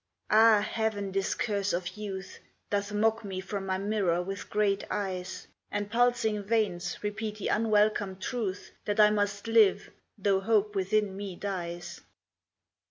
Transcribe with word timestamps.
Ah! 0.31 0.61
heaven, 0.61 1.11
this 1.11 1.35
curse 1.35 1.73
of 1.73 1.89
youth 1.95 2.39
Doth 2.71 2.91
mock 2.91 3.23
me 3.23 3.39
from 3.39 3.67
my 3.67 3.77
mirror 3.77 4.19
with 4.23 4.49
great 4.49 4.83
eyes, 4.89 5.45
And 5.69 5.91
pulsing 5.91 6.41
veins 6.41 6.97
repeat 7.03 7.37
the 7.37 7.49
unwelcome 7.49 8.15
truth, 8.17 8.71
That 8.85 8.99
I 8.99 9.11
must 9.11 9.45
live, 9.47 9.91
though 10.17 10.39
hope 10.39 10.73
within 10.73 11.15
me 11.15 11.35
dies. 11.35 12.01